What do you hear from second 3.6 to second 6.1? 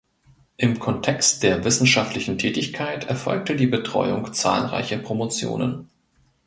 Betreuung zahlreicher Promotionen.